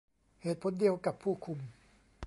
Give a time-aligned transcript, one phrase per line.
[0.41, 1.59] เหตุผลเดียวกับผู้คุม